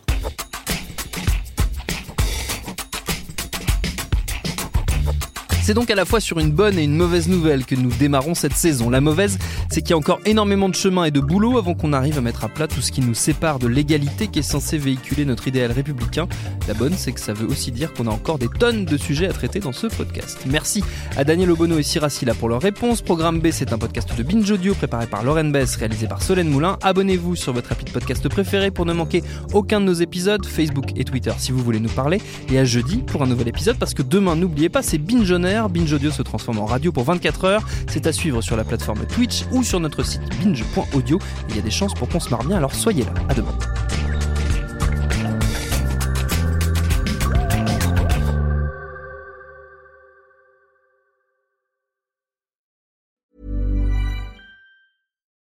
C'est 5.66 5.74
donc 5.74 5.90
à 5.90 5.96
la 5.96 6.06
fois 6.06 6.20
sur 6.20 6.38
une 6.38 6.52
bonne 6.52 6.78
et 6.78 6.84
une 6.84 6.96
mauvaise 6.96 7.28
nouvelle 7.28 7.66
que 7.66 7.74
nous 7.74 7.90
démarrons 7.90 8.36
cette 8.36 8.54
saison. 8.54 8.92
La 8.92 9.02
mauvaise, 9.02 9.40
c'est 9.72 9.82
qu'il 9.82 9.90
y 9.90 9.94
a 9.94 9.98
encore 9.98 10.20
énormément 10.24 10.70
de 10.70 10.76
chemin 10.76 11.06
et 11.06 11.10
de 11.10 11.20
boulot 11.20 11.58
avant 11.58 11.74
qu'on 11.74 11.92
arrive 11.92 12.20
à 12.20 12.22
mettre 12.22 12.44
à 12.44 12.50
plat 12.50 12.68
tout 12.68 12.82
ce 12.82 12.92
qui 12.92 13.02
nous 13.02 13.16
sépare 13.16 13.58
de 13.58 13.66
l'égalité 13.66 14.28
qui 14.28 14.38
est 14.38 14.44
censé 14.44 14.78
véhiculer 14.78 15.26
notre 15.26 15.48
idéal 15.48 15.72
républicain. 15.72 16.28
La 16.68 16.76
bonne, 16.76 16.94
c'est 16.96 17.14
que 17.14 17.20
ça 17.20 17.34
veut 17.34 17.48
aussi 17.48 17.72
dire 17.72 17.94
qu'on 17.94 18.06
a 18.06 18.12
encore 18.12 18.38
des 18.38 18.48
tonnes 18.48 18.86
de 18.86 18.96
sujets 18.96 19.28
à 19.28 19.34
traiter 19.34 19.60
dans 19.60 19.72
ce 19.72 19.88
podcast. 19.88 20.38
Merci 20.46 20.84
à 21.18 21.24
Daniel 21.24 21.50
Obono 21.50 21.80
et 21.80 21.84
Siracila 21.84 22.36
pour 22.36 22.48
leurs 22.48 22.62
réponses. 22.62 23.02
Programme 23.02 23.40
B, 23.40 23.48
c'est 23.50 23.74
un 23.74 23.80
podcast 23.80 24.16
de 24.16 24.22
Binge 24.22 24.52
Audio 24.52 24.76
préparé 24.76 25.08
par 25.08 25.24
Lauren 25.24 25.46
Bess, 25.46 25.78
réalisé 25.78 26.08
par 26.08 26.22
Solène 26.22 26.50
Moulin. 26.50 26.78
Abonnez-vous 26.84 27.36
sur 27.36 27.54
votre 27.54 27.72
appli 27.72 27.92
podcast 27.92 28.30
préféré 28.30 28.70
pour 28.70 28.86
ne 28.86 28.94
manquer 28.94 29.24
aucun 29.52 29.82
de 29.82 29.86
nos 29.86 29.94
épisodes, 29.94 30.46
Facebook 30.46 30.92
et 30.96 31.06
Twitter 31.06 31.34
si 31.40 31.52
vous 31.52 31.64
voulez 31.64 31.80
nous 31.80 31.90
parler. 31.90 32.22
Et 32.52 32.60
à 32.60 32.66
jeudi 32.66 32.98
pour 32.98 33.24
un 33.24 33.28
nouvel 33.28 33.48
épisode 33.48 33.78
parce 33.80 33.96
que 33.96 34.04
demain, 34.04 34.36
n'oubliez 34.36 34.70
pas, 34.70 34.84
c'est 34.84 35.00
Binge 35.00 35.32
On 35.32 35.55
Binge 35.64 35.94
Audio 35.94 36.12
se 36.12 36.22
transforme 36.22 36.60
en 36.60 36.66
radio 36.66 36.92
pour 36.92 37.04
24 37.04 37.46
heures. 37.46 37.68
C'est 37.88 38.08
à 38.08 38.14
suivre 38.14 38.42
sur 38.42 38.56
la 38.56 38.64
plateforme 38.64 39.06
Twitch 39.06 39.46
ou 39.52 39.64
sur 39.64 39.80
notre 39.80 40.04
site 40.04 40.22
binge.audio. 40.40 41.20
Il 41.50 41.56
y 41.56 41.60
a 41.60 41.62
des 41.62 41.72
chances 41.72 41.94
pour 41.94 42.10
qu'on 42.10 42.20
se 42.20 42.30
marre 42.30 42.44
bien, 42.44 42.58
alors 42.58 42.74
soyez 42.74 43.04
là. 43.04 43.14
À 43.30 43.34
demain. 43.34 43.58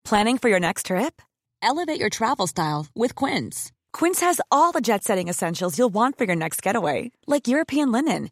Planning 0.05 0.39
for 0.39 0.49
your 0.49 0.59
next 0.59 0.87
trip? 0.87 1.21
Elevate 1.61 1.99
your 1.99 2.09
travel 2.09 2.47
style 2.47 2.87
with 2.95 3.13
Quince. 3.13 3.71
Quince 3.93 4.21
has 4.21 4.41
all 4.49 4.71
the 4.71 4.81
jet 4.81 5.03
setting 5.03 5.27
essentials 5.27 5.77
you'll 5.77 5.93
want 5.93 6.17
for 6.17 6.23
your 6.23 6.35
next 6.35 6.63
getaway, 6.63 7.11
like 7.27 7.47
European 7.47 7.91
linen, 7.91 8.31